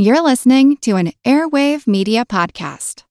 [0.00, 3.02] You're listening to an Airwave Media Podcast.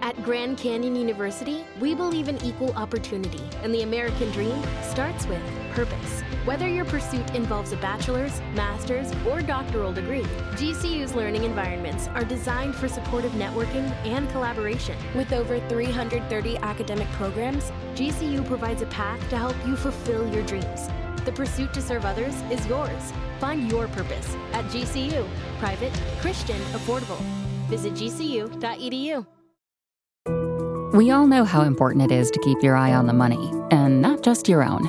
[0.00, 5.40] At Grand Canyon University, we believe in equal opportunity, and the American dream starts with
[5.70, 6.22] purpose.
[6.46, 10.24] Whether your pursuit involves a bachelor's, master's, or doctoral degree,
[10.56, 14.98] GCU's learning environments are designed for supportive networking and collaboration.
[15.14, 20.88] With over 330 academic programs, GCU provides a path to help you fulfill your dreams.
[21.24, 23.12] The pursuit to serve others is yours.
[23.42, 25.26] Find your purpose at GCU.
[25.58, 27.20] Private, Christian, affordable.
[27.68, 29.26] Visit gcu.edu.
[30.94, 34.00] We all know how important it is to keep your eye on the money, and
[34.00, 34.88] not just your own.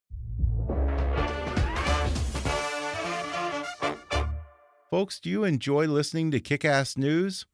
[4.91, 7.45] Folks, do you enjoy listening to Kick Ass News?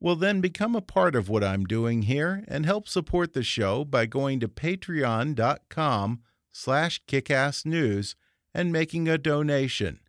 [0.00, 3.84] Well, then become a part of what I'm doing here and help support the show
[3.84, 8.14] by going to patreon.com slash kickassnews
[8.54, 10.00] and making a donation.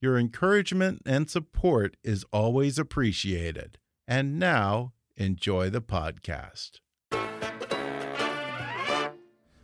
[0.00, 3.78] Your encouragement and support is always appreciated.
[4.06, 6.78] And now, enjoy the podcast.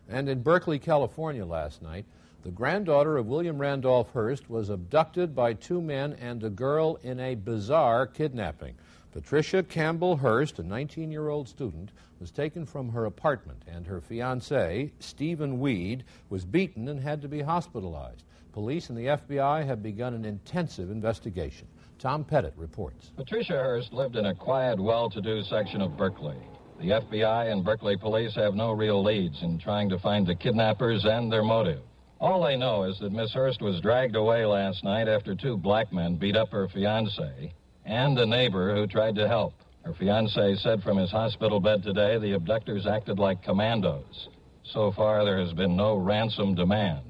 [0.08, 2.06] And in Berkeley, California last night,
[2.42, 7.20] the granddaughter of William Randolph Hearst was abducted by two men and a girl in
[7.20, 8.74] a bizarre kidnapping.
[9.12, 14.00] Patricia Campbell Hearst, a 19 year old student, was taken from her apartment, and her
[14.00, 18.24] fiance, Stephen Weed, was beaten and had to be hospitalized.
[18.52, 21.68] Police and the FBI have begun an intensive investigation.
[21.98, 23.12] Tom Pettit reports.
[23.16, 26.38] Patricia Hearst lived in a quiet, well to do section of Berkeley.
[26.80, 31.04] The FBI and Berkeley police have no real leads in trying to find the kidnappers
[31.04, 31.82] and their motive.
[32.22, 35.92] All they know is that Miss Hearst was dragged away last night after two black
[35.92, 37.52] men beat up her fiance
[37.84, 39.54] and a neighbor who tried to help.
[39.84, 44.28] Her fiance said from his hospital bed today the abductors acted like commandos.
[44.62, 47.02] So far, there has been no ransom demand.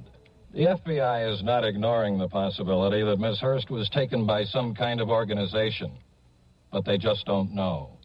[0.55, 4.99] The FBI is not ignoring the possibility that Miss Hearst was taken by some kind
[4.99, 5.93] of organization,
[6.71, 7.99] but they just don't know.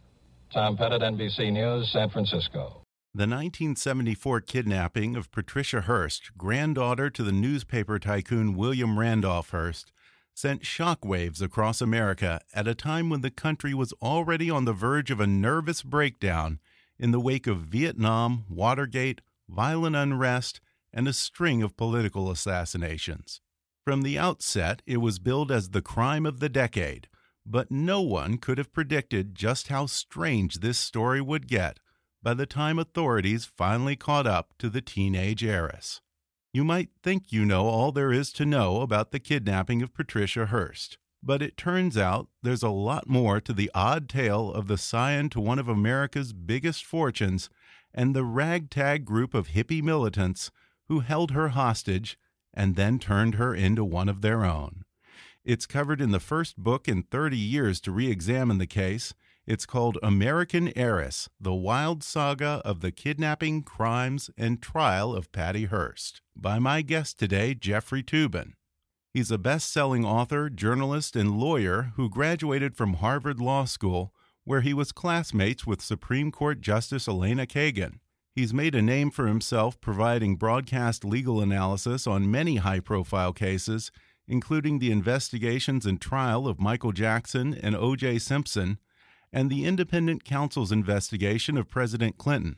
[0.54, 2.81] Tom Pettit, NBC News, San Francisco.
[3.18, 9.92] The 1974 kidnapping of Patricia Hearst, granddaughter to the newspaper tycoon William Randolph Hearst,
[10.36, 15.10] sent shockwaves across America at a time when the country was already on the verge
[15.10, 16.60] of a nervous breakdown
[17.00, 20.62] in the wake of Vietnam, Watergate, violent unrest,
[20.94, 23.42] and a string of political assassinations.
[23.84, 27.08] From the outset, it was billed as the crime of the decade,
[27.48, 31.80] but no one could have predicted just how strange this story would get
[32.28, 36.02] by the time authorities finally caught up to the teenage heiress.
[36.52, 40.48] You might think you know all there is to know about the kidnapping of Patricia
[40.48, 44.78] Hearst, but it turns out there's a lot more to the odd tale of the
[44.78, 47.50] scion to one of America's biggest fortunes
[47.94, 50.52] and the ragtag group of hippie militants
[50.90, 52.20] who held her hostage
[52.54, 54.84] and then turned her into one of their own.
[55.46, 59.14] It's covered in the first book in 30 years to re examine the case
[59.47, 65.66] it's called American Heiress The Wild Saga of the Kidnapping, Crimes, and Trial of Patty
[65.66, 68.53] Hearst by my guest today, Jeffrey Toobin.
[69.13, 74.13] He's a best selling author, journalist, and lawyer who graduated from Harvard Law School,
[74.44, 78.00] where he was classmates with Supreme Court Justice Elena Kagan.
[78.36, 83.91] He's made a name for himself providing broadcast legal analysis on many high profile cases,
[84.28, 88.19] including the investigations and trial of Michael Jackson and O.J.
[88.19, 88.78] Simpson
[89.32, 92.58] and the independent counsel's investigation of President Clinton.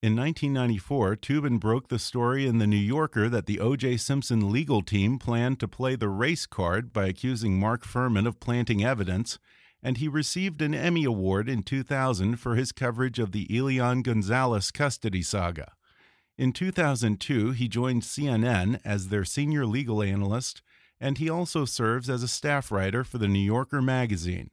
[0.00, 3.96] In 1994, Toobin broke the story in The New Yorker that the O.J.
[3.96, 8.84] Simpson legal team planned to play the race card by accusing Mark Fuhrman of planting
[8.84, 9.40] evidence,
[9.82, 14.70] and he received an Emmy Award in 2000 for his coverage of the Elian Gonzalez
[14.70, 15.72] custody saga.
[16.36, 20.62] In 2002, he joined CNN as their senior legal analyst,
[21.00, 24.50] and he also serves as a staff writer for The New Yorker magazine.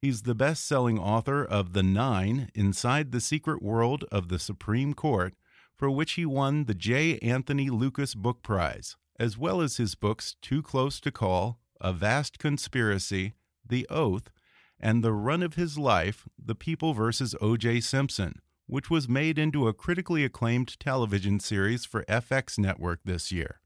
[0.00, 4.94] He's the best selling author of The Nine Inside the Secret World of the Supreme
[4.94, 5.34] Court,
[5.74, 7.18] for which he won the J.
[7.18, 12.38] Anthony Lukas Book Prize, as well as his books Too Close to Call, A Vast
[12.38, 13.34] Conspiracy,
[13.68, 14.30] The Oath,
[14.78, 17.34] and The Run of His Life The People vs.
[17.40, 17.80] O.J.
[17.80, 23.60] Simpson, which was made into a critically acclaimed television series for FX Network this year.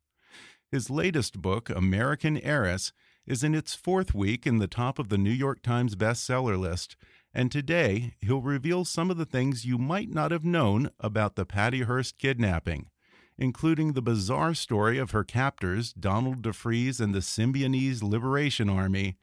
[0.70, 2.94] His latest book, American Heiress,
[3.26, 6.96] is in its fourth week in the top of the New York Times bestseller list,
[7.34, 11.46] And today, he'll reveal some of the things you might not have known about the
[11.46, 12.90] Patty Hearst kidnapping,
[13.38, 19.16] including the bizarre story of her captors, Donald DeFreeze and the Symbionese Liberation Army,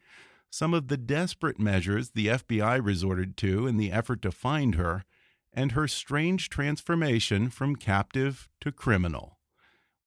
[0.50, 5.06] some of the desperate measures the FBI resorted to in the effort to find her,
[5.54, 9.39] and her strange transformation from captive to criminal.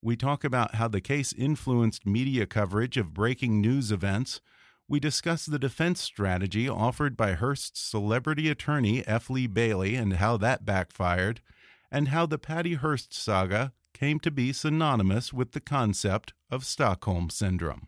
[0.05, 4.41] We talk about how the case influenced media coverage of breaking news events.
[4.89, 9.31] We discuss the defense strategy offered by Hearst's celebrity attorney, F.
[9.31, 11.41] Lee Bailey, and how that backfired,
[11.89, 17.31] and how the Patty Hearst saga came to be synonymous with the concept of Stockholm
[17.31, 17.87] Syndrome.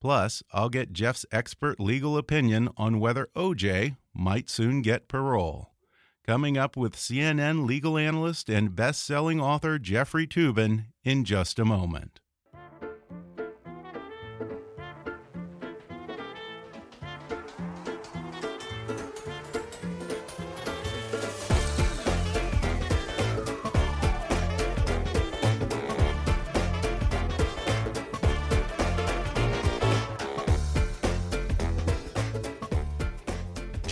[0.00, 5.71] Plus, I'll get Jeff's expert legal opinion on whether OJ might soon get parole.
[6.24, 11.64] Coming up with CNN legal analyst and best selling author Jeffrey Toobin in just a
[11.64, 12.21] moment.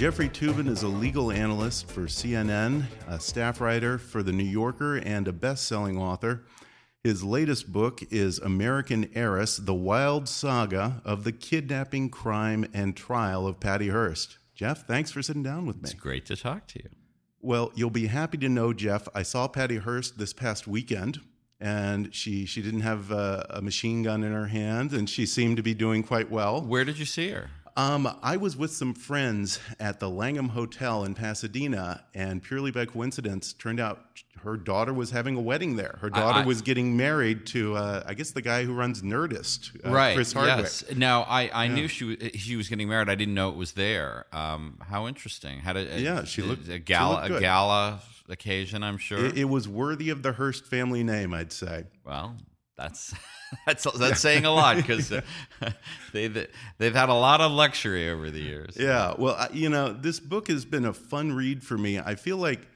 [0.00, 4.96] Jeffrey Toobin is a legal analyst for CNN, a staff writer for The New Yorker,
[4.96, 6.46] and a best selling author.
[7.04, 13.46] His latest book is American Heiress The Wild Saga of the Kidnapping, Crime, and Trial
[13.46, 14.38] of Patty Hearst.
[14.54, 15.82] Jeff, thanks for sitting down with me.
[15.82, 16.88] It's great to talk to you.
[17.42, 21.20] Well, you'll be happy to know, Jeff, I saw Patty Hearst this past weekend.
[21.62, 25.58] And she, she didn't have a, a machine gun in her hand, and she seemed
[25.58, 26.62] to be doing quite well.
[26.62, 27.50] Where did you see her?
[27.80, 32.84] Um, I was with some friends at the Langham Hotel in Pasadena, and purely by
[32.84, 34.04] coincidence, turned out
[34.42, 35.96] her daughter was having a wedding there.
[36.02, 39.82] Her daughter I- was getting married to, uh, I guess, the guy who runs Nerdist,
[39.86, 40.14] uh, right.
[40.14, 40.64] Chris Hardwick.
[40.64, 40.84] Yes.
[40.94, 43.08] Now I, I knew she was, she was getting married.
[43.08, 44.26] I didn't know it was there.
[44.32, 45.60] Um, how interesting.
[45.60, 47.36] Had a, a Yeah, she looked- a gala looked good.
[47.38, 48.82] a gala occasion.
[48.82, 49.24] I'm sure.
[49.24, 51.84] It, it was worthy of the Hearst family name, I'd say.
[52.04, 52.36] well,
[52.80, 53.14] that's
[53.66, 55.08] that's that's saying a lot because
[56.12, 56.48] they've
[56.78, 58.76] they've had a lot of luxury over the years.
[58.78, 61.98] Yeah, well, you know, this book has been a fun read for me.
[61.98, 62.66] I feel like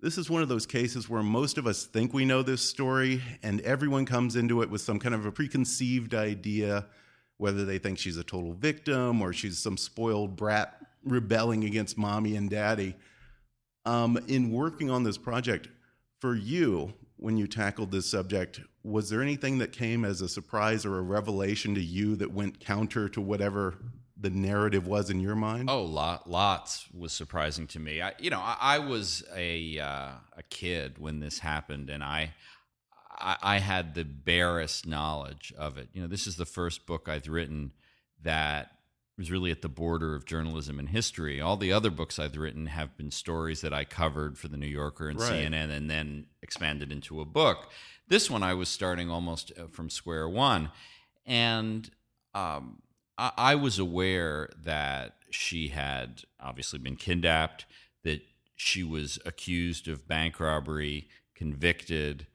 [0.00, 3.22] this is one of those cases where most of us think we know this story,
[3.42, 6.86] and everyone comes into it with some kind of a preconceived idea,
[7.38, 12.36] whether they think she's a total victim or she's some spoiled brat rebelling against mommy
[12.36, 12.96] and daddy.
[13.84, 15.68] Um, in working on this project,
[16.20, 20.84] for you, when you tackled this subject, was there anything that came as a surprise
[20.84, 23.76] or a revelation to you that went counter to whatever
[24.20, 25.70] the narrative was in your mind?
[25.70, 28.02] Oh, lot, lots was surprising to me.
[28.02, 32.34] I, you know, I, I was a uh, a kid when this happened, and I,
[33.18, 35.90] I I had the barest knowledge of it.
[35.92, 37.72] You know, this is the first book I've written
[38.22, 38.72] that
[39.16, 41.40] was really at the border of journalism and history.
[41.40, 44.66] All the other books I've written have been stories that I covered for the New
[44.66, 45.32] Yorker and Right.
[45.32, 47.70] CNN, and then expanded into a book.
[48.08, 50.70] This one I was starting almost uh, from square one,
[51.24, 51.88] and
[52.34, 52.82] um,
[53.16, 57.66] I, I was aware that she had obviously been kidnapped,
[58.04, 58.22] that
[58.56, 62.26] she was accused of bank robbery, convicted.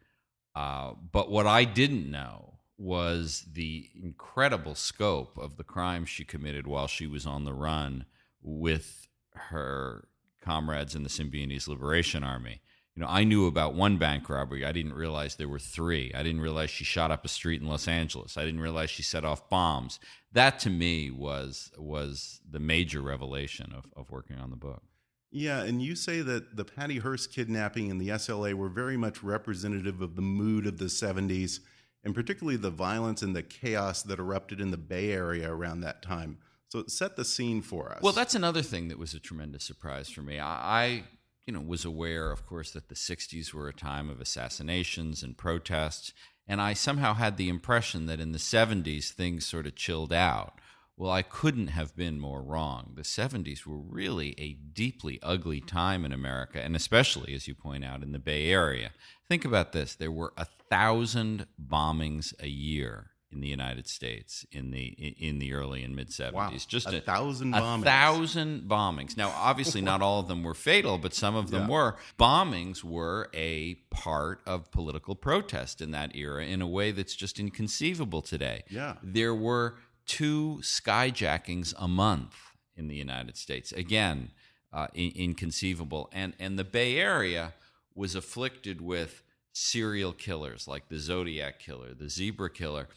[0.55, 6.67] Uh, but what I didn't know was the incredible scope of the crimes she committed
[6.67, 8.05] while she was on the run
[8.41, 10.07] with her
[10.41, 12.61] comrades in the Symbionese Liberation Army.
[12.97, 14.65] You know, I knew about one bank robbery.
[14.65, 16.11] I didn't realize there were three.
[16.15, 18.37] I didn't realize she shot up a street in Los Angeles.
[18.37, 19.99] I didn't realize she set off bombs.
[20.31, 24.81] That to me was was the major revelation of, of working on the book.
[25.29, 29.21] Yeah, and you say that the Patty Hearst kidnapping and the SLA were very much
[29.21, 31.59] representative of the mood of the 70s,
[32.03, 36.01] and particularly the violence and the chaos that erupted in the Bay Area around that
[36.01, 36.39] time.
[36.69, 38.01] So it set the scene for us.
[38.01, 40.39] Well, that's another thing that was a tremendous surprise for me.
[40.39, 41.03] I, I,
[41.47, 45.37] you know, was aware, of course, that the '60s were a time of assassinations and
[45.37, 46.13] protests,
[46.45, 50.59] and I somehow had the impression that in the '70s things sort of chilled out.
[50.97, 52.93] Well, I couldn't have been more wrong.
[52.95, 57.85] The 70s were really a deeply ugly time in America, and especially, as you point
[57.85, 58.91] out, in the Bay Area.
[59.29, 64.71] Think about this there were a thousand bombings a year in the United States in
[64.71, 66.31] the in the early and mid 70s.
[66.33, 67.83] Wow, Just a thousand a bombings.
[67.83, 69.17] thousand bombings.
[69.17, 71.67] Now, obviously, not all of them were fatal, but some of them Yeah.
[71.75, 71.97] were.
[72.17, 77.37] Bombings were a part of political protest in that era in a way that's just
[77.39, 78.63] inconceivable today.
[78.69, 78.95] Yeah.
[79.03, 82.33] There were two skyjackings a month
[82.77, 83.73] in the United States.
[83.73, 84.31] Again,
[84.71, 86.09] uh, in- inconceivable.
[86.13, 87.53] And, and the Bay Area
[87.93, 92.87] was afflicted with serial killers like the Zodiac killer, the zebra killer.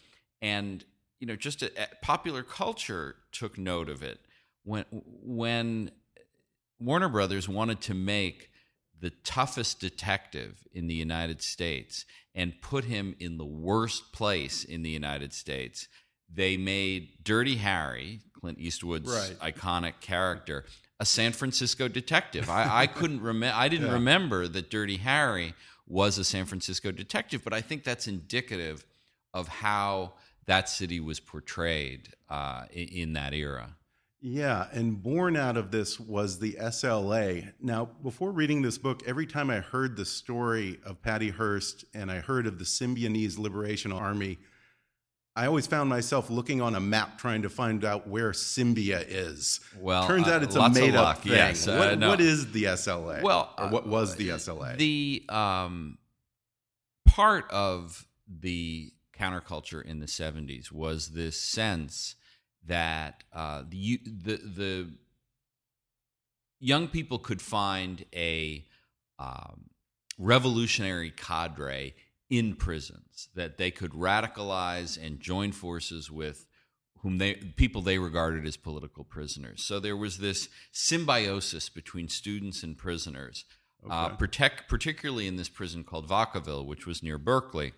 [0.43, 0.85] And,
[1.19, 4.21] you know, just a, a- popular culture took note of it.
[4.65, 5.91] When, when
[6.79, 8.51] Warner Brothers wanted to make
[8.99, 12.05] the toughest detective in the United States
[12.35, 15.89] and put him in the worst place in the United States.
[16.33, 19.55] They made Dirty Harry, Clint Eastwood's Right.
[19.55, 20.65] iconic character,
[21.01, 22.49] a San Francisco detective.
[22.51, 23.57] I, I couldn't remember.
[23.57, 23.95] I didn't Yeah.
[23.95, 25.55] remember that Dirty Harry
[25.89, 28.85] was a San Francisco detective, but I think that's indicative
[29.35, 30.13] of how
[30.47, 33.77] that city was portrayed uh, in, in that era.
[34.23, 37.53] Yeah, and born out of this was the SLA.
[37.61, 42.11] Now, before reading this book, every time I heard the story of Patty Hearst and
[42.11, 44.39] I heard of the Symbionese Liberation Army,
[45.35, 49.61] I always found myself looking on a map trying to find out where Symbia is.
[49.79, 51.33] Well, turns uh, out it's a made up thing.
[51.33, 52.11] yes, uh, what, no.
[52.11, 53.23] what is the SLA?
[53.23, 54.77] Well, or what uh, was the SLA?
[54.77, 55.97] The um,
[57.07, 62.17] part of the counterculture in the '70s was this sense
[62.67, 64.91] that uh, the the the
[66.59, 68.65] young people could find a
[69.19, 69.71] um,
[70.19, 71.95] revolutionary cadre
[72.29, 76.47] in prisons that they could radicalize and join forces with
[77.03, 79.65] whom they people they regarded as political prisoners.
[79.65, 83.45] So there was this symbiosis between students and prisoners,
[83.89, 87.73] uh, protect, particularly in this prison called Vacaville, which was near Berkeley.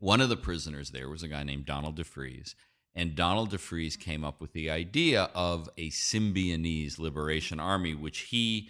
[0.00, 2.54] One of the prisoners there was a guy named Donald DeFreeze,
[2.94, 8.68] and Donald DeFreeze came up with the idea of a Symbionese Liberation Army, which he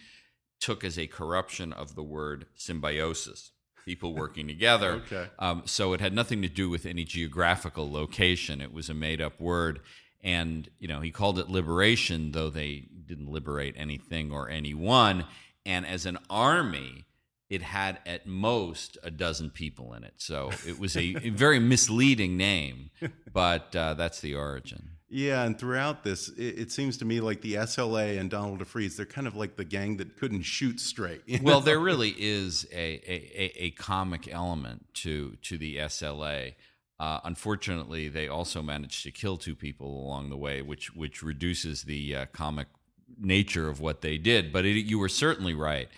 [0.61, 3.53] took as a corruption of the word symbiosis,
[3.85, 5.03] people working together.
[5.13, 5.31] Okay.
[5.39, 8.61] Um, so it had nothing to do with any geographical location.
[8.61, 9.81] It was a made up word.
[10.23, 15.25] And, you know, he called it liberation, though they didn't liberate anything or anyone.
[15.65, 17.07] And as an army,
[17.51, 20.15] it had at most a dozen people in it.
[20.19, 22.91] So it was a, a very misleading name,
[23.33, 24.91] but uh, that's the origin.
[25.13, 28.97] Yeah, and throughout this, it, it seems to me like the SLA and Donald DeFreeze,
[28.97, 31.23] they're kind of like the gang that couldn't shoot straight.
[31.27, 36.55] you well, there really is a, a, a, a comic element to to the SLA.
[37.01, 41.83] Uh, unfortunately, they also managed to kill two people along the way, which which reduces
[41.83, 42.69] the uh, comic
[43.19, 44.53] nature of what they did.
[44.53, 45.89] But it, you were certainly right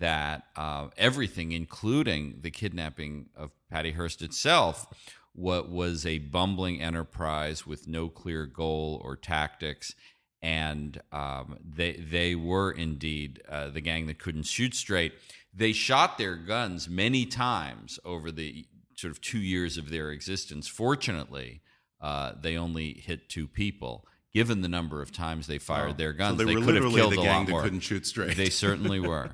[0.00, 4.86] that uh, everything, including the kidnapping of Patty Hearst itself,
[5.32, 9.94] what was a bumbling enterprise with no clear goal or tactics
[10.42, 15.12] and um, they they were indeed uh, the gang that couldn't shoot straight.
[15.52, 18.66] They shot their guns many times over the
[18.96, 20.66] sort of two years of their existence.
[20.68, 21.60] Fortunately,
[22.00, 24.06] uh, they only hit two people.
[24.32, 27.14] Given the number of times they fired their guns, so they, were could have killed
[27.14, 27.62] the a gang lot more.
[27.62, 28.36] couldn't shoot straight.
[28.36, 29.30] They certainly were.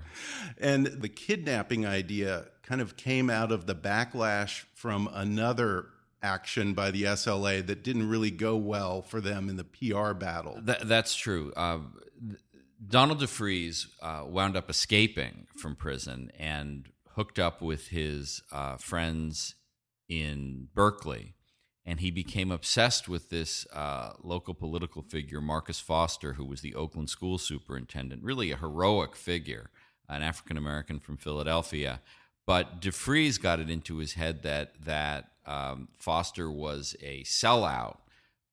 [0.58, 5.86] and the kidnapping idea kind of came out of the backlash from another
[6.22, 10.58] action by the SLA that didn't really go well for them in the PR battle.
[10.62, 11.52] That, that's true.
[11.56, 11.78] Uh,
[12.84, 19.54] Donald DeFreeze uh, wound up escaping from prison and hooked up with his uh, friends
[20.08, 21.34] in Berkeley.
[21.88, 26.74] And he became obsessed with this uh, local political figure, Marcus Foster, who was the
[26.74, 29.70] Oakland school superintendent, really a heroic figure,
[30.08, 32.00] an African American from Philadelphia.
[32.44, 37.98] But DeFreeze got it into his head that that um, Foster was a sellout,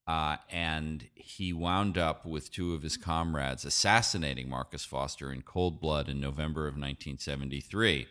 [0.07, 5.79] uh, and he wound up with two of his comrades assassinating Marcus Foster in cold
[5.79, 8.07] blood in November of 1973.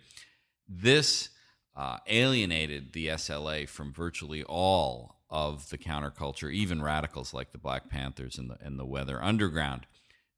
[0.68, 1.30] This
[1.74, 7.88] uh, alienated the SLA from virtually all of the counterculture, even radicals like the Black
[7.88, 9.86] Panthers and the, and the Weather Underground.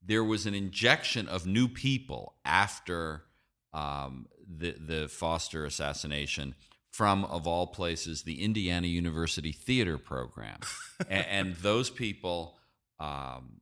[0.01, 3.23] There was an injection of new people after
[3.73, 6.55] um, the, the Foster assassination
[6.89, 10.59] from, of all places, the Indiana University Theater Program.
[11.09, 12.57] and, and those people
[12.99, 13.59] um,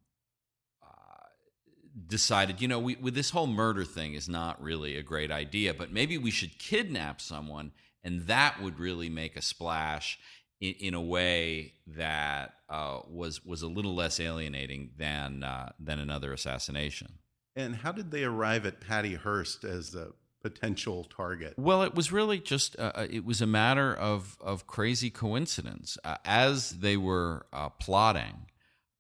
[2.08, 5.74] decided, you know, we, with this whole murder thing is not really a great idea,
[5.74, 7.72] but maybe we should kidnap someone,
[8.04, 10.20] and that would really make a splash
[10.60, 16.00] in, in a way that uh, was was a little less alienating than uh, than
[16.00, 17.14] another assassination.
[17.56, 21.54] And how did they arrive at Patty Hearst as a potential target?
[21.58, 25.98] Well, it was really just uh, uh, it was a matter of of crazy coincidence.
[26.04, 28.48] Uh, as they were uh, plotting,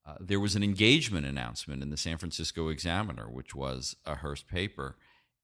[0.05, 4.48] uh, there was an engagement announcement in the San Francisco Examiner, which was a Hearst
[4.48, 4.98] paper,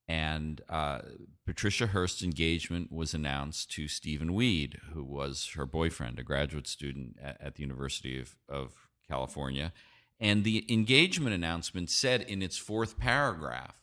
[0.07, 1.01] and uh,
[1.45, 7.17] Patricia Hearst's engagement was announced to Stephen Weed, who was her boyfriend, a graduate student
[7.21, 8.73] at, at the University of, of
[9.07, 9.71] California.
[10.19, 13.75] And the engagement announcement said in its fourth paragraph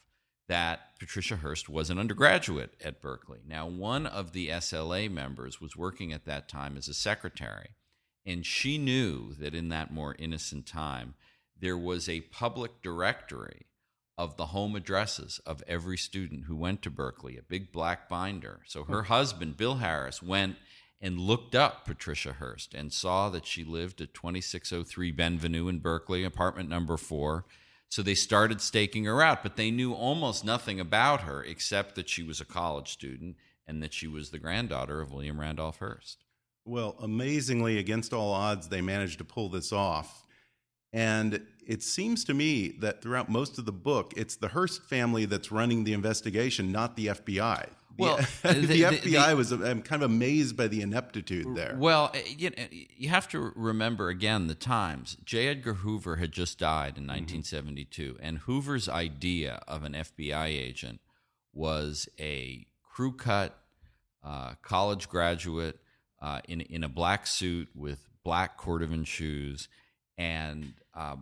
[0.48, 3.40] that Patricia Hearst was an undergraduate at Berkeley.
[3.46, 7.70] Now, one of the SLA members was working at that time as a secretary,
[8.26, 11.14] and she knew that in that more innocent time,
[11.58, 13.66] there was a public directory
[14.18, 18.60] of the home addresses of every student who went to Berkeley, a big black binder.
[18.66, 19.08] So her hmm.
[19.08, 20.56] husband, Bill Harris, went
[21.00, 26.24] and looked up Patricia Hearst and saw that she lived at 2603 Benvenue in Berkeley,
[26.24, 27.44] apartment number four.
[27.88, 32.08] So they started staking her out, but they knew almost nothing about her except that
[32.08, 36.24] she was a college student and that she was the granddaughter of William Randolph Hearst.
[36.66, 40.24] Well, amazingly, against all odds, they managed to pull this off.
[40.92, 45.24] And it seems to me that throughout most of the book, it's the Hearst family
[45.26, 47.68] that's running the investigation, not the FBI.
[47.98, 51.54] Well, the, the- the the- FBI the- was, I'm kind of amazed by the ineptitude
[51.54, 51.76] there.
[51.78, 55.16] Well, uh, you, know, you have to remember again the times.
[55.24, 55.48] J.
[55.48, 61.00] Edgar Hoover had just died in 1972, and Hoover's idea of an FBI agent
[61.52, 63.58] was a crew cut
[64.24, 65.78] uh, college graduate
[66.26, 69.68] uh, in in a black suit with black cordovan shoes,
[70.18, 71.20] and um,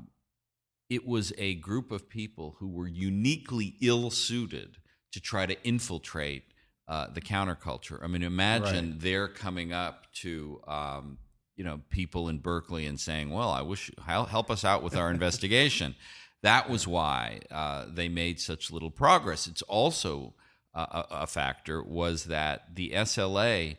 [0.89, 4.71] it was a group of people who were uniquely ill suited
[5.13, 6.45] to try to infiltrate
[6.89, 7.99] uh, the counterculture.
[8.03, 9.01] I mean, imagine Right.
[9.01, 11.19] they're coming up to um,
[11.59, 14.97] you know people in Berkeley and saying, "Well, I wish hel- help us out with
[14.97, 15.95] our investigation."
[16.43, 19.47] That was why uh, they made such little progress.
[19.47, 20.35] It's also
[20.75, 23.77] uh, a, a factor was that the SLA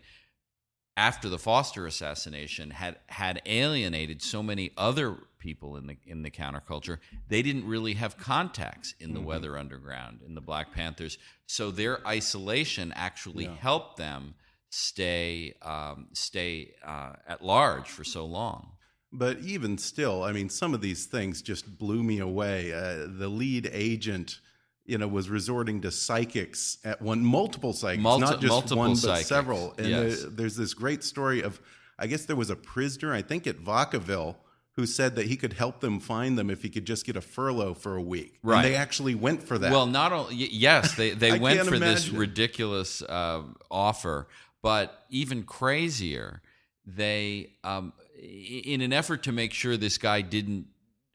[0.98, 6.32] after the Foster assassination had had alienated so many other people in the in the
[6.32, 11.18] counterculture, they didn't really have contacts in the Weather Underground, in the Black Panthers.
[11.48, 14.36] So their isolation actually helped them
[14.70, 18.72] stay um, stay uh, at large for so long.
[19.12, 22.74] But even still, I mean, some of these things just blew me away.
[22.74, 24.40] Uh, the lead agent,
[24.86, 28.96] you know, was resorting to psychics at one, multiple psychics, Multi- not just multiple one,
[28.96, 29.74] psychics, but several.
[29.78, 30.22] And yes.
[30.22, 31.60] there- there's this great story of,
[31.98, 34.36] I guess there was a prisoner, I think at Vacaville,
[34.76, 37.22] who said that he could help them find them if he could just get a
[37.22, 38.38] furlough for a week.
[38.44, 38.58] Right.
[38.58, 39.72] And they actually went for that.
[39.72, 44.28] Well, not only yes, they they went for this ridiculous uh, offer,
[44.62, 46.42] but even crazier,
[46.86, 50.68] they um, in an effort to make sure this guy didn't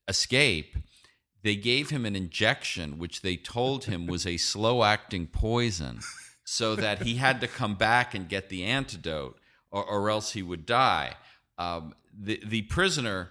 [0.08, 0.74] escape,
[1.42, 6.00] they gave him an injection which they told him was a slow acting poison,
[6.44, 9.38] so that he had to come back and get the antidote,
[9.70, 11.14] or, or else he would die.
[11.58, 13.30] Um, the the prisoner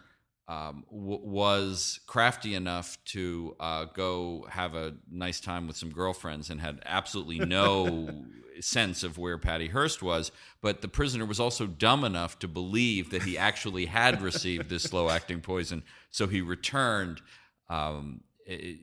[0.50, 6.50] um, w- was crafty enough to uh, go have a nice time with some girlfriends
[6.50, 8.26] and had absolutely no
[8.60, 10.32] sense of where Patty Hearst was.
[10.62, 14.84] But the prisoner was also dumb enough to believe that he actually had received this
[14.84, 15.84] slow acting poison.
[16.10, 17.22] So he returned
[17.70, 18.80] um, i- i-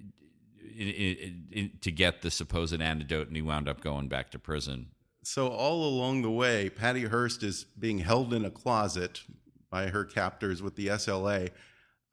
[0.79, 4.88] i- i- to get the supposed antidote and he wound up going back to prison.
[5.22, 9.22] So all along the way, Patty Hearst is being held in a closet
[9.70, 11.51] by her captors with the SLA.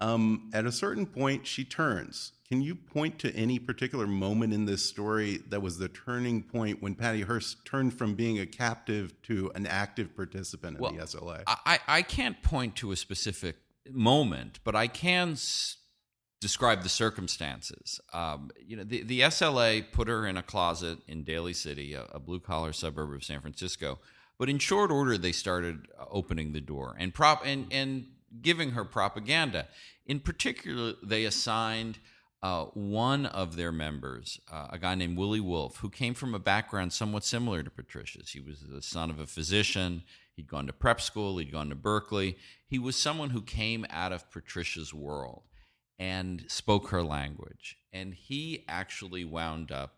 [0.02, 2.34] Um, at a certain point, she turns.
[2.50, 6.82] Can you point to any particular moment in this story that was the turning point
[6.82, 11.00] when Patty Hearst turned from being a captive to an active participant in Well, the
[11.04, 11.44] SLA?
[11.48, 13.56] I, I I can't point to a specific
[13.92, 15.36] moment, but I can
[16.44, 18.02] describe the circumstances.
[18.12, 22.04] Um, you know, the, the SLA put her in a closet in Daly City, a,
[22.12, 23.98] a blue collar suburb of San Francisco.
[24.38, 28.08] But in short order, they started uh, opening the door and prop and and
[28.42, 29.70] giving her propaganda.
[30.06, 32.00] In particular, they assigned
[32.42, 36.40] uh, one of their members, uh, a guy named Willie Wolfe, who came from a
[36.40, 38.32] background somewhat similar to Patricia's.
[38.32, 40.04] He was the son of a physician.
[40.36, 41.38] He'd gone to prep school.
[41.38, 42.38] He'd gone to Berkeley.
[42.68, 45.44] He was someone who came out of Patricia's world
[46.04, 47.78] and spoke her language.
[47.94, 49.96] And he actually wound up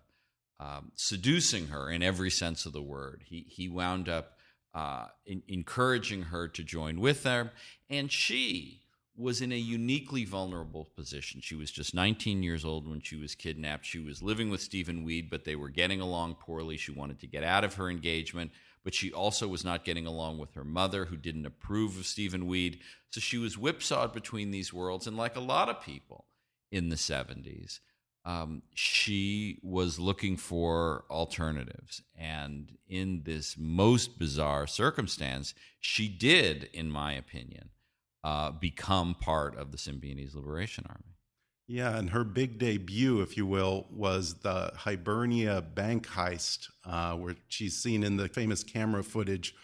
[0.60, 3.24] um, seducing her in every sense of the word.
[3.26, 4.38] He he wound up
[4.76, 7.50] uh, in, encouraging her to join with them,
[7.90, 8.84] and she
[9.18, 11.42] was in a uniquely vulnerable position.
[11.42, 13.86] She was just 19 years old when she was kidnapped.
[13.86, 16.78] She was living with Stephen Weed, but they were getting along poorly.
[16.78, 18.52] She wanted to get out of her engagement,
[18.86, 22.48] but she also was not getting along with her mother, who didn't approve of Stephen
[22.48, 22.80] Weed.
[23.10, 26.26] So she was whipsawed between these worlds, and like a lot of people
[26.72, 27.80] in the 70s,
[28.26, 32.04] um, she was looking for alternatives.
[32.16, 37.70] And in this most bizarre circumstance, she did, in my opinion,
[38.24, 41.15] uh, become part of the Symbionese Liberation Army.
[41.68, 47.36] Yeah, and her big debut, if you will, was the Hibernia bank heist, uh, where
[47.48, 49.56] she's seen in the famous camera footage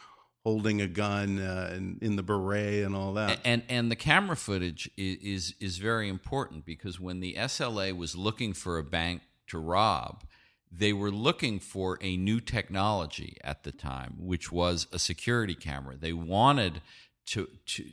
[0.43, 3.39] holding a gun uh, in, in the beret and all that.
[3.45, 8.15] And and the camera footage is, is is very important because when the SLA was
[8.15, 10.23] looking for a bank to rob,
[10.71, 15.95] they were looking for a new technology at the time, which was a security camera.
[15.95, 16.81] They wanted
[17.27, 17.85] to to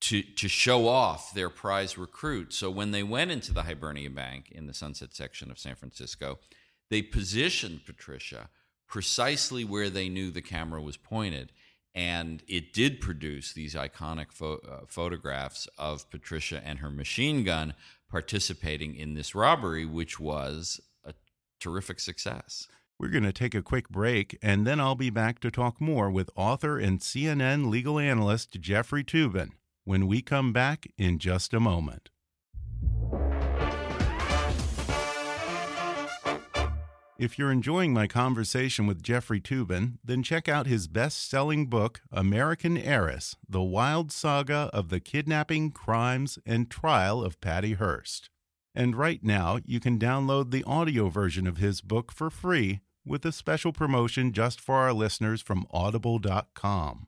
[0.00, 2.52] to to show off their prize recruit.
[2.52, 6.38] So when they went into the Hibernia Bank in the Sunset section of San Francisco,
[6.90, 8.48] they positioned Patricia
[8.88, 11.52] precisely where they knew the camera was pointed.
[11.94, 17.74] And it did produce these iconic pho- uh, photographs of Patricia and her machine gun
[18.08, 21.14] participating in this robbery, which was a
[21.60, 22.68] terrific success.
[22.98, 26.10] We're going to take a quick break, and then I'll be back to talk more
[26.10, 29.50] with author and CNN legal analyst Jeffrey Toobin
[29.84, 32.10] when we come back in just a moment.
[37.20, 42.00] If you're enjoying my conversation with Jeffrey Toobin, then check out his best selling book,
[42.10, 48.30] American Heiress The Wild Saga of the Kidnapping, Crimes, and Trial of Patty Hearst.
[48.74, 53.26] And right now, you can download the audio version of his book for free with
[53.26, 57.06] a special promotion just for our listeners from audible.com.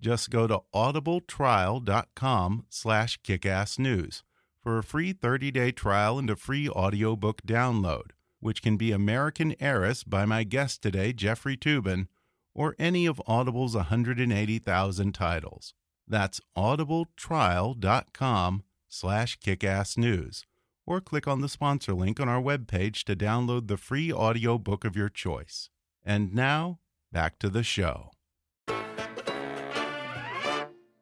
[0.00, 4.22] Just go to audibletrial.com slash kickassnews
[4.62, 10.04] for a free 30-day trial and a free audiobook download which can be American Heiress
[10.04, 12.06] by my guest today, Jeffrey Toobin,
[12.54, 15.74] or any of Audible's 180,000 titles.
[16.06, 20.44] That's audibletrial.com slash kickassnews,
[20.86, 24.84] or click on the sponsor link on our webpage to download the free audio book
[24.84, 25.70] of your choice.
[26.04, 26.80] And now,
[27.12, 28.10] back to the show.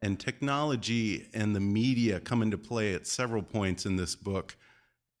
[0.01, 4.55] And technology and the media come into play at several points in this book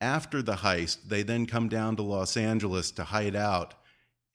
[0.01, 3.73] after the heist, they then come down to Los Angeles to hide out,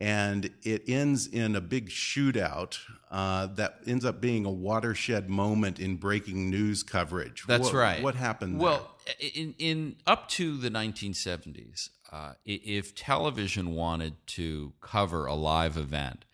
[0.00, 2.78] and it ends in a big shootout
[3.11, 7.44] uh, that ends up being a watershed moment in breaking news coverage.
[7.46, 8.02] That's what, right.
[8.02, 8.59] What happened?
[8.59, 15.76] Well, in in up to the 1970s, uh, if television wanted to cover a live
[15.76, 16.24] event,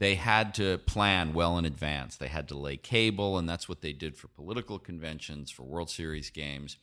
[0.00, 2.16] they had to plan well in advance.
[2.16, 5.90] They had to lay cable, and that's what they did for political conventions, for World
[5.90, 6.76] Series games.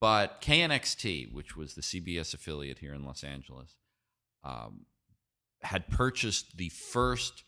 [0.00, 3.76] But KNXT, which was the CBS affiliate here in Los Angeles,
[4.44, 4.86] um,
[5.62, 7.44] had purchased the first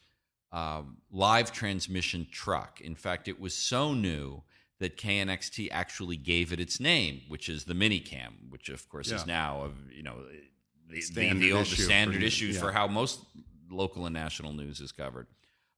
[0.53, 2.81] um, live transmission truck.
[2.81, 4.43] In fact, it was so new
[4.79, 9.17] that KNXT actually gave it its name, which is the Minicam, which of course yeah.
[9.17, 10.17] is now you know
[10.89, 12.61] the standard, the, the, issue standard for, issues yeah.
[12.61, 13.21] for how most
[13.71, 15.27] local and national news is covered.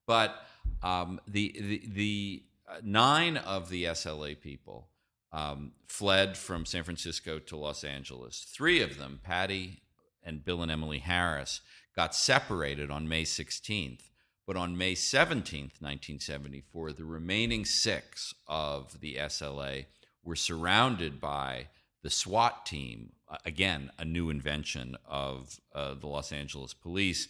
[0.07, 0.35] But
[0.83, 4.89] um, the the, the uh, nine of the SLA people
[5.33, 8.47] um, fled from San Francisco to Los Angeles.
[8.49, 9.83] Three of them, Patty
[10.23, 11.61] and Bill and Emily Harris,
[11.95, 14.11] got separated on May 16th.
[14.47, 19.87] But on May 17th, 1974, the remaining six of the SLA
[20.23, 21.69] were surrounded by
[22.03, 23.13] the SWAT team,
[23.45, 27.27] again, a new invention of uh, the Los Angeles police.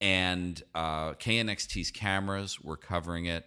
[0.00, 3.44] And uh, KNXT's cameras were covering it.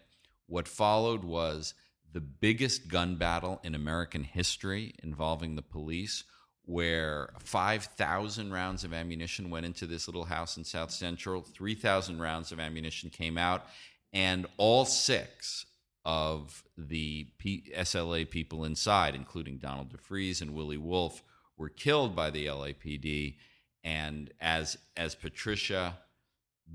[0.48, 1.74] What followed was
[2.12, 6.24] the biggest gun battle in American history involving the police,
[6.66, 12.52] where 5,000 rounds of ammunition went into this little house in South Central, 3,000 rounds
[12.52, 13.66] of ammunition came out,
[14.14, 15.66] and all six
[16.06, 21.24] of the P- SLA people inside, including Donald DeFreeze and Willie Wolfe,
[21.58, 23.38] were killed by the LAPD.
[23.84, 25.98] And as as Patricia,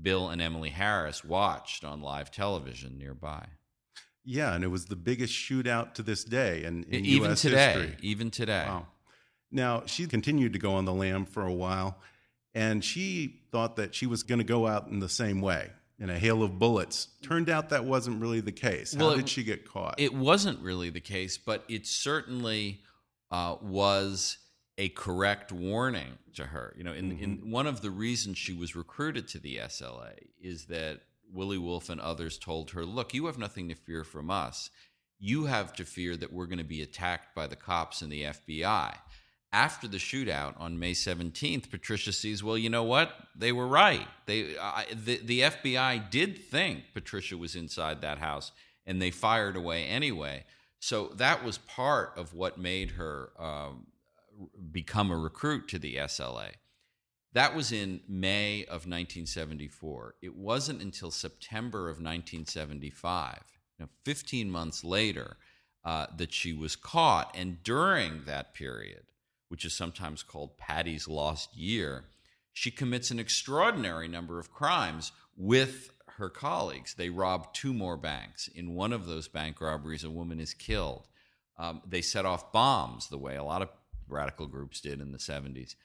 [0.01, 3.45] Bill, and Emily Harris watched on live television nearby.
[4.23, 7.73] Yeah, and it was the biggest shootout to this day in, in even US today.
[7.73, 7.97] history.
[8.01, 8.65] Even today.
[8.67, 8.87] Wow.
[9.51, 11.97] Now she continued to go on the lam for a while,
[12.53, 16.09] and she thought that she was going to go out in the same way in
[16.09, 17.09] a hail of bullets.
[17.21, 18.93] Turned out that wasn't really the case.
[18.93, 19.95] How well, did she get caught?
[19.97, 22.81] It wasn't really the case, but it certainly
[23.31, 24.37] uh, was
[24.79, 26.73] a correct warning to her.
[26.77, 27.23] You know, in, mm-hmm.
[27.23, 31.89] in one of the reasons she was recruited to the SLA is that Willie Wolfe
[31.89, 34.69] and others told her, Look, you have nothing to fear from us.
[35.19, 38.23] You have to fear that we're going to be attacked by the cops and the
[38.23, 38.95] FBI.
[39.51, 43.13] After the shootout on May 17th, Patricia sees, well, you know what?
[43.35, 44.07] They were right.
[44.27, 48.53] They, uh, the, the FBI did think Patricia was inside that house,
[48.85, 50.45] and they fired away anyway.
[50.79, 53.87] So that was part of what made her um,
[54.71, 56.51] become a recruit to the SLA.
[57.33, 60.15] That was in May of 1974.
[60.21, 63.43] It wasn't until September of 1975,
[63.77, 65.37] you know, 15 months later,
[65.85, 67.35] uh, that she was caught.
[67.37, 69.03] And during that period,
[69.47, 72.05] which is sometimes called Patty's lost year,
[72.51, 76.95] she commits an extraordinary number of crimes with her colleagues.
[76.95, 78.47] They rob two more banks.
[78.47, 81.07] In one of those bank robberies, a woman is killed.
[81.57, 83.69] Um, they set off bombs the way a lot of
[84.11, 85.75] radical groups did in the 70s.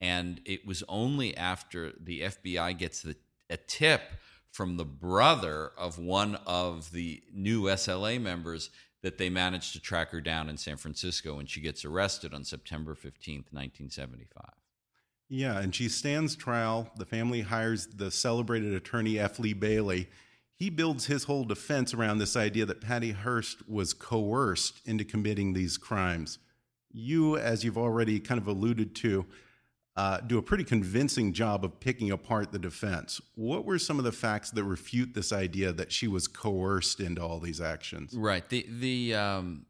[0.00, 3.16] And it was only after the FBI gets the,
[3.48, 4.02] a tip
[4.50, 8.70] from the brother of one of the new SLA members
[9.02, 12.44] that they managed to track her down in San Francisco and she gets arrested on
[12.44, 14.50] September 15th, 1975.
[15.28, 16.90] Yeah, and she stands trial.
[16.96, 19.38] The family hires the celebrated attorney F.
[19.38, 20.08] Lee Bailey.
[20.54, 25.52] He builds his whole defense around this idea that Patty Hearst was coerced into committing
[25.52, 26.38] these crimes.
[26.94, 29.26] You, as you've already kind of alluded to,
[29.96, 33.20] uh, do a pretty convincing job of picking apart the defense.
[33.34, 37.22] What were some of the facts that refute this idea that she was coerced into
[37.22, 38.14] all these actions?
[38.14, 38.48] Right.
[38.48, 39.66] The the um,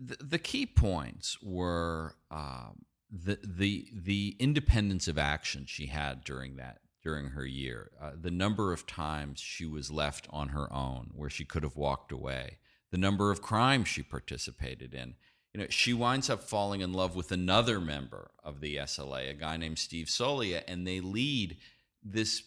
[0.00, 6.56] the, the, key points were um, the the the independence of action she had during
[6.56, 11.10] that during her year, uh, the number of times she was left on her own
[11.14, 12.56] where she could have walked away,
[12.90, 15.14] the number of crimes she participated in
[15.54, 19.34] you know, she winds up falling in love with another member of the SLA, a
[19.34, 21.56] guy named Steve Soliah, and they lead
[22.02, 22.42] this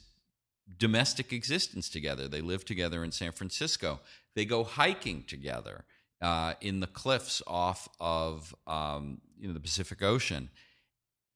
[0.78, 2.28] domestic existence together.
[2.28, 4.02] They live together in San Francisco.
[4.36, 5.86] They go hiking together
[6.22, 10.50] uh, in the cliffs off of um, you know the Pacific Ocean.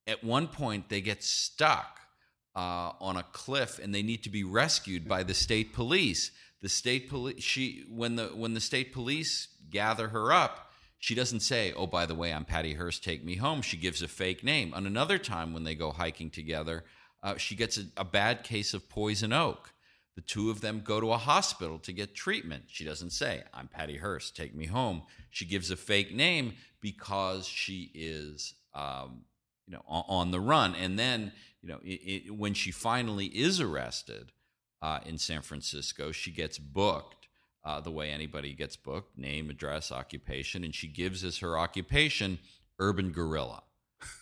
[0.05, 2.01] At one point, they get stuck
[2.53, 6.31] uh, on a cliff and they need to be rescued by the state police.
[6.61, 10.70] The state police, she when the when the state police gather her up
[11.01, 13.03] she doesn't say, "Oh, by the way, I'm Patty Hearst.
[13.03, 14.71] Take me home." She gives a fake name.
[14.73, 16.85] On another time, when they go hiking together,
[17.23, 19.73] uh, she gets a, a bad case of poison oak.
[20.15, 22.65] The two of them go to a hospital to get treatment.
[22.67, 24.35] She doesn't say, "I'm Patty Hearst.
[24.35, 29.23] Take me home." She gives a fake name because she is, um,
[29.65, 30.75] you know, on, on, the run.
[30.75, 31.31] And then,
[31.63, 34.33] you know, it, it, when she finally is arrested
[34.83, 37.20] uh, in San Francisco, she gets booked
[37.63, 40.63] uh, the way anybody gets booked name, address, occupation.
[40.63, 42.39] And she gives as her occupation
[42.79, 43.63] urban guerrilla,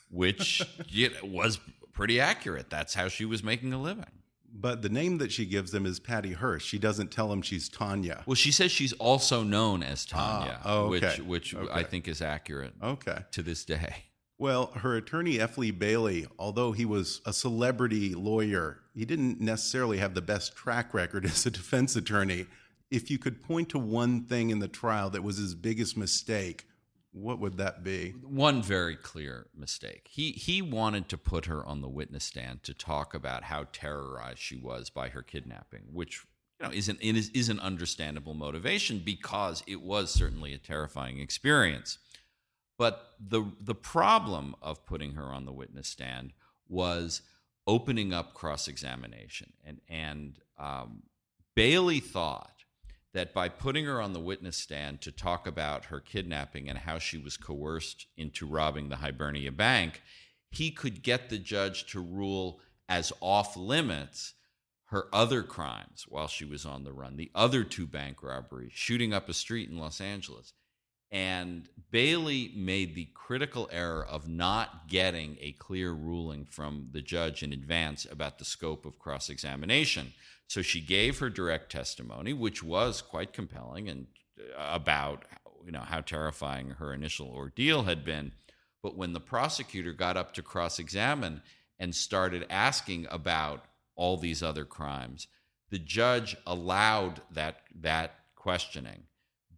[0.10, 0.62] which
[1.24, 1.60] was
[1.94, 2.70] pretty accurate.
[2.70, 4.06] That's how she was making a living.
[4.52, 6.66] But the name that she gives them is Patty Hearst.
[6.66, 8.24] She doesn't tell him she's Tanya.
[8.26, 10.90] Well, she says she's also known as Tanya, ah, okay.
[10.90, 11.72] which which okay.
[11.72, 12.74] I think is accurate.
[12.82, 13.20] Okay.
[13.32, 14.06] To this day.
[14.40, 15.58] Well, her attorney F.
[15.58, 20.94] Lee Bailey, although he was a celebrity lawyer, he didn't necessarily have the best track
[20.94, 22.48] record as a defense attorney
[22.92, 26.66] if you could point to one thing in the trial that was his biggest mistake,
[27.12, 28.12] what would that be?
[28.22, 30.08] One very clear mistake.
[30.10, 34.40] He he wanted to put her on the witness stand to talk about how terrorized
[34.40, 36.26] she was by her kidnapping, which
[36.60, 41.20] you know is an is, is an understandable motivation because it was certainly a terrifying
[41.20, 41.98] experience.
[42.78, 46.34] But the the problem of putting her on the witness stand
[46.68, 47.24] was
[47.66, 51.04] opening up cross examination, and and um,
[51.56, 52.59] Bailey thought
[53.14, 57.00] that by putting her on the witness stand to talk about her kidnapping and how
[57.00, 60.02] she was coerced into robbing the Hibernia Bank,
[60.52, 64.34] he could get the judge to rule as off limits
[64.86, 69.14] her other crimes while she was on the run, the other two bank robberies, shooting
[69.14, 70.54] up a street in Los Angeles.
[71.12, 77.42] And Bailey made the critical error of not getting a clear ruling from the judge
[77.42, 80.14] in advance about the scope of cross examination.
[80.48, 84.08] So she gave her direct testimony, which was quite compelling and
[84.58, 85.26] uh, about
[85.66, 88.32] you know how terrifying her initial ordeal had been.
[88.82, 91.42] But when the prosecutor got up to cross examine
[91.80, 95.28] and started asking about all these other crimes,
[95.70, 99.04] the judge allowed that that questioning.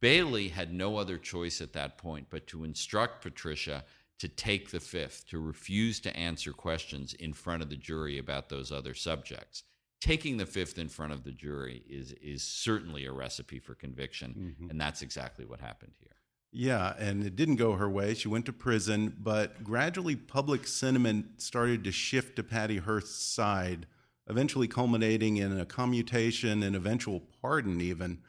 [0.02, 3.86] Bailey had no other choice at that point but to instruct Patricia
[4.20, 8.50] to take the fifth, to refuse to answer questions in front of the jury about
[8.50, 9.64] those other subjects
[10.02, 14.34] taking the fifth in front of the jury is is certainly a recipe for conviction,
[14.34, 14.70] mm -hmm.
[14.72, 16.16] and that's exactly what happened here.
[16.52, 18.14] Yeah, and it didn't go her way.
[18.14, 23.88] She went to prison, but gradually public sentiment started to shift to Patty Hearst's side,
[24.28, 28.22] eventually culminating in a commutation and eventual pardon, even.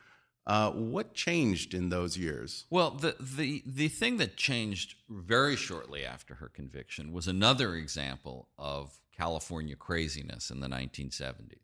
[0.45, 2.65] Uh, what changed in those years?
[2.69, 8.49] Well, the, the, the thing that changed very shortly after her conviction was another example
[8.59, 11.59] of California craziness in the 1970s.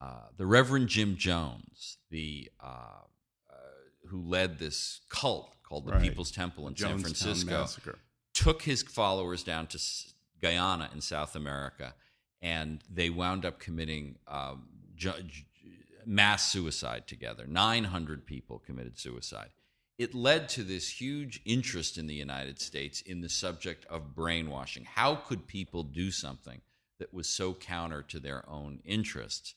[0.00, 3.02] Uh, the Reverend Jim Jones, the uh,
[3.50, 3.54] uh,
[4.08, 6.00] who led this cult called the right.
[6.00, 7.98] People's Temple in San Francisco, Massacre.
[8.32, 9.78] took his followers down to
[10.40, 11.94] Guyana in South America,
[12.40, 14.66] and they wound up committing um,
[16.06, 17.46] mass suicide together.
[17.46, 19.50] 900 people committed suicide.
[19.98, 24.84] It led to this huge interest in the United States in the subject of brainwashing.
[24.84, 26.62] How could people do something
[26.98, 29.54] that was so counter to their own interests?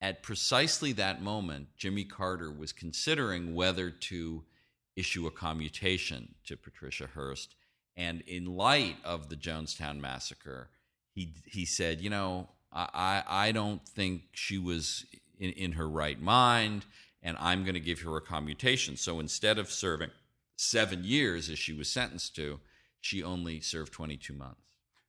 [0.00, 4.44] At precisely that moment, Jimmy Carter was considering whether to
[4.96, 7.54] issue a commutation to Patricia Hearst.
[7.96, 10.70] And in light of the Jonestown massacre,
[11.14, 15.04] he he said, you know, I I don't think she was
[15.38, 16.84] in, in her right mind,
[17.22, 18.96] and I'm going to give her a commutation.
[18.96, 20.10] So instead of serving
[20.56, 22.60] seven years as she was sentenced to,
[23.00, 24.60] she only served 22 months.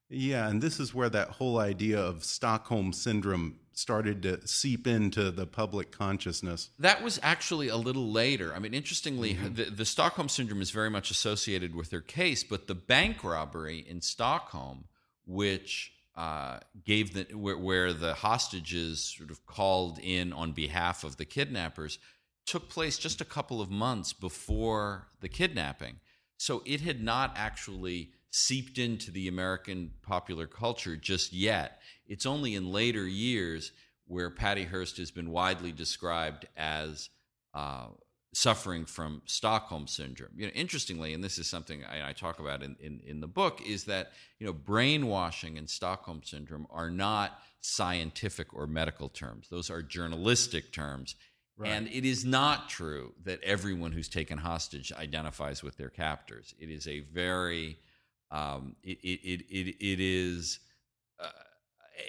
[0.08, 5.30] Yeah, and this is where that whole idea of Stockholm syndrome started to seep into
[5.30, 6.70] the public consciousness.
[6.78, 8.54] That was actually a little later.
[8.54, 9.54] I mean, interestingly, mm -hmm.
[9.56, 13.84] the, the, Stockholm syndrome is very much associated with her case, but the bank robbery
[13.88, 14.88] in Stockholm,
[15.26, 21.16] which uh, gave the where, where the hostages sort of called in on behalf of
[21.16, 21.98] the kidnappers,
[22.46, 25.96] took place just a couple of months before the kidnapping.
[26.38, 31.80] So it had not actually seeped into the American popular culture just yet.
[32.06, 33.72] It's only in later years
[34.06, 37.08] where Patty Hearst has been widely described as
[37.54, 37.88] uh,
[38.36, 40.30] suffering from Stockholm syndrome.
[40.36, 43.26] You know, interestingly, and this is something I, I talk about in, in, in the
[43.26, 49.48] book, is that you know brainwashing and Stockholm syndrome are not scientific or medical terms;
[49.48, 51.16] those are journalistic terms.
[51.56, 51.70] Right.
[51.70, 56.54] And it is not true that everyone who's taken hostage identifies with their captors.
[56.58, 57.78] It is a very
[58.30, 60.58] um, it, it, it, it is
[61.18, 61.30] uh,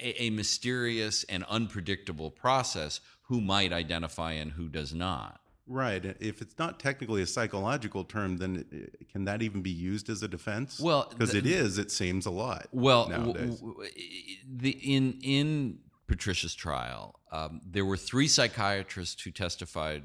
[0.01, 5.39] a, a, mysterious and unpredictable process who might identify and who does not.
[5.67, 6.15] Right.
[6.19, 10.23] If it's not technically a psychological term, then it, can that even be used as
[10.23, 10.79] a defense?
[10.79, 12.67] Well, because it is, it seems a lot.
[12.71, 20.03] Well, the in in Patricia's trial, um, there were three psychiatrists who testified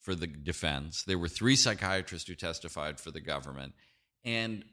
[0.00, 1.04] for the defense.
[1.04, 3.74] There were three psychiatrists who testified for the government,
[4.24, 4.64] and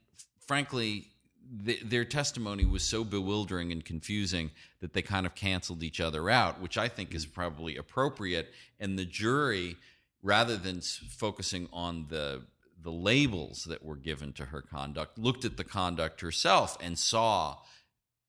[0.47, 1.11] frankly,
[1.51, 6.29] the, their testimony was so bewildering and confusing that they kind of canceled each other
[6.29, 8.51] out, which I think is probably appropriate.
[8.79, 9.75] And the jury,
[10.21, 12.43] rather than focusing on the
[12.83, 17.57] the labels that were given to her conduct, looked at the conduct herself and saw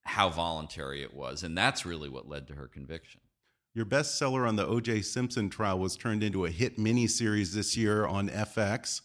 [0.04, 3.20] how voluntary it was, and that's really what led to her conviction.
[3.74, 5.02] Your bestseller on the O.J.
[5.02, 9.00] Simpson trial was turned into a hit miniseries this year on FX.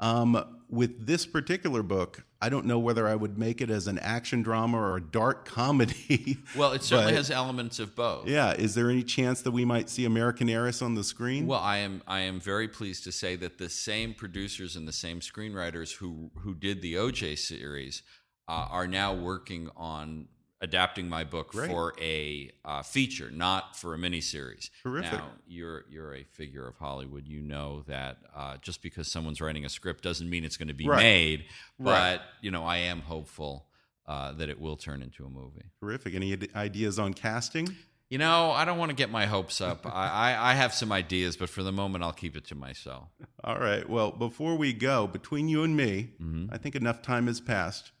[0.00, 3.98] Um, with this particular book, I don't know whether I would make it as an
[3.98, 6.38] action drama or a dark comedy.
[6.56, 8.26] Well, it certainly has elements of both.
[8.26, 11.46] Yeah, is there any chance that we might see American Heiress on the screen?
[11.46, 14.92] Well, I am I am very pleased to say that the same producers and the
[14.92, 18.02] same screenwriters who who did the OJ series
[18.48, 20.28] uh, are now working on
[20.60, 21.70] adapting my book Great.
[21.70, 24.70] for a uh, feature, not for a miniseries.
[24.82, 25.12] Terrific.
[25.12, 27.26] Now, you're you're a figure of Hollywood.
[27.26, 30.74] You know that uh, just because someone's writing a script doesn't mean it's going to
[30.74, 31.02] be right.
[31.02, 31.44] made.
[31.78, 32.20] But right.
[32.40, 33.66] you know, I am hopeful
[34.06, 35.66] uh, that it will turn into a movie.
[35.80, 36.14] Terrific.
[36.14, 37.68] Any ideas on casting?
[38.10, 39.84] You know, I don't want to get my hopes up.
[39.84, 43.08] I, I, I, have some ideas, but for the moment, I'll keep it to myself.
[43.44, 43.86] All right.
[43.86, 46.46] Well, before we go, between you and me, mm-hmm.
[46.50, 47.92] I think enough time has passed.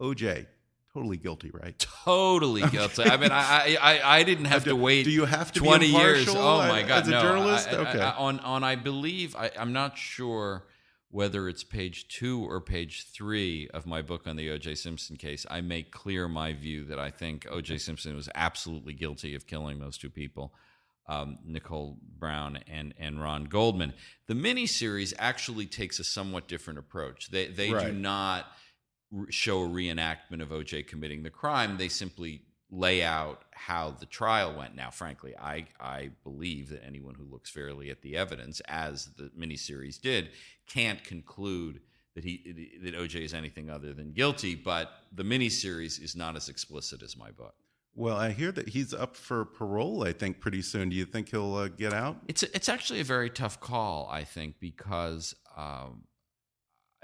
[0.00, 0.46] OJ,
[0.96, 1.78] totally guilty, right?
[1.78, 3.04] Totally guilty.
[3.04, 5.04] I mean, I, I I didn't have to wait.
[5.04, 6.28] Do you have to twenty years?
[6.28, 7.20] Oh my god, as a no.
[7.20, 7.68] journalist?
[7.68, 8.00] I, okay.
[8.00, 10.64] I, on on I believe I, I'm not sure
[11.10, 14.74] whether it's page two or page three of my book on the O.J.
[14.74, 15.46] Simpson case.
[15.50, 17.78] I make clear my view that I think O.J.
[17.78, 20.52] Simpson was absolutely guilty of killing those two people.
[21.08, 23.92] Um, Nicole Brown and and Ron Goldman.
[24.26, 27.30] The miniseries actually takes a somewhat different approach.
[27.30, 27.86] They they right.
[27.86, 28.46] do not
[29.30, 31.76] show a reenactment of OJ committing the crime.
[31.76, 34.74] They simply lay out how the trial went.
[34.74, 39.30] Now, frankly, I I believe that anyone who looks fairly at the evidence, as the
[39.38, 40.30] miniseries did,
[40.66, 41.80] can't conclude
[42.14, 44.54] that he that OJ is anything other than guilty.
[44.54, 47.54] But the miniseries is not as explicit as my book.
[47.94, 50.02] Well, I hear that he's up for parole.
[50.04, 50.90] I think pretty soon.
[50.90, 52.18] Do you think he'll uh, get out?
[52.28, 54.08] It's it's actually a very tough call.
[54.10, 56.02] I think because um,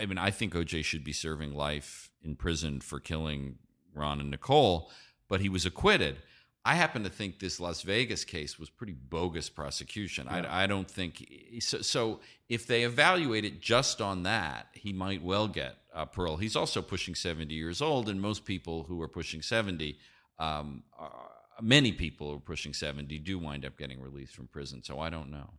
[0.02, 3.58] I mean, I think OJ should be serving life in prison for killing
[3.94, 4.90] Ron and Nicole,
[5.28, 6.16] but he was acquitted.
[6.64, 10.26] I happen to think this Las Vegas case was pretty bogus prosecution.
[10.30, 10.46] Yeah.
[10.48, 11.24] I, I, don't think
[11.60, 16.36] so, so, If they evaluate it just on that, he might well get uh, parole.
[16.36, 19.98] He's also pushing seventy years old, and most people who are pushing seventy,
[20.38, 21.12] um, are,
[21.60, 24.82] many people who are pushing seventy, do wind up getting released from prison.
[24.82, 25.50] So I don't know.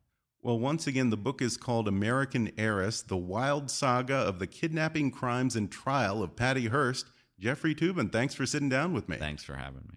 [0.43, 5.10] Well, once again, the book is called American Heiress The Wild Saga of the Kidnapping,
[5.10, 7.06] Crimes, and Trial of Patty Hearst.
[7.39, 9.15] Jeffrey Toobin, thanks for sitting down with me.
[9.15, 9.96] Thanks for having me.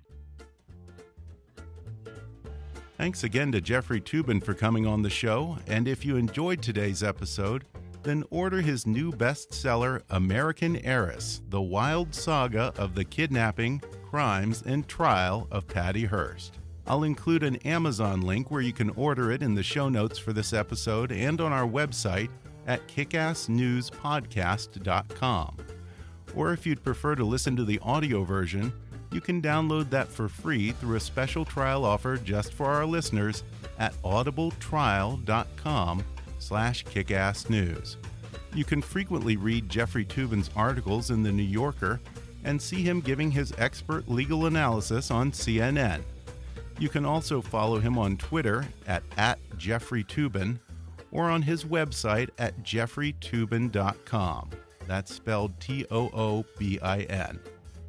[2.96, 5.58] Thanks again to Jeffrey Toobin for coming on the show.
[5.66, 7.64] And if you enjoyed today's episode,
[8.04, 14.86] then order his new bestseller, American Heiress The Wild Saga of the Kidnapping, Crimes, and
[14.86, 16.60] Trial of Patty Hearst.
[16.88, 20.32] I'll include an Amazon link where you can order it in the show notes for
[20.32, 22.28] this episode and on our website
[22.66, 25.56] at kickassnewspodcast.com.
[26.34, 28.72] Or if you'd prefer to listen to the audio version,
[29.12, 33.44] You can download that for free through a special trial offer just for our listeners
[33.78, 36.04] at audibletrial.com
[36.38, 37.96] slash kickassnews.
[38.52, 42.00] You can frequently read Jeffrey Toobin's articles in The New Yorker
[42.44, 46.00] and see him giving his expert legal analysis on CNN.
[46.78, 50.58] You can also follow him on Twitter at, at Jeffrey Toobin
[51.10, 54.50] or on his website at jeffreytoobin.com.
[54.86, 57.40] That's spelled T O O B I N.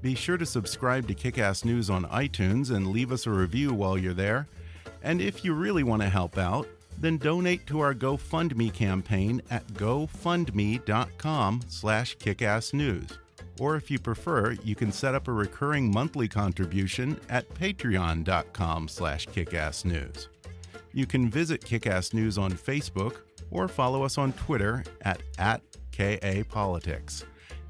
[0.02, 3.98] Be sure to subscribe to Kickass News on iTunes and leave us a review while
[3.98, 4.48] you're there.
[5.04, 6.68] And if you really want to help out,
[7.00, 13.18] then donate to our GoFundMe campaign at gofundme.com slash kickassnews.
[13.60, 19.28] Or if you prefer, you can set up a recurring monthly contribution at patreon.com slash
[19.28, 20.28] kickassnews.
[20.94, 23.18] You can visit Kickass News on Facebook
[23.52, 27.24] or follow us on Twitter at, at KAPolitics.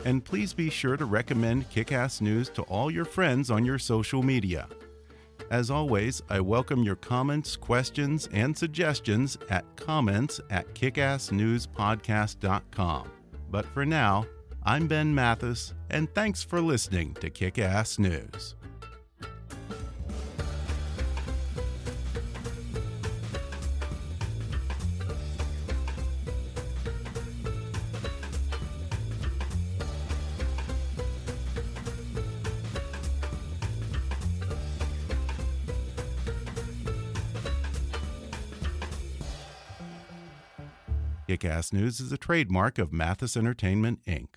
[0.06, 4.24] And please be sure to recommend Kickass News to all your friends on your social
[4.24, 4.68] media.
[5.50, 13.12] As always, I welcome your comments, questions, and suggestions at comments at kickassnewspodcast.com.
[13.50, 14.26] But for now,
[14.70, 18.56] I'm Ben Mathis, and thanks for listening to Kickass News.
[41.30, 44.28] Kickass News is a trademark of Mathis Entertainment, Inc.